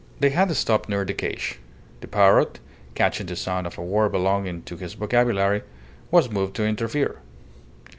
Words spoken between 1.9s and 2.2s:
The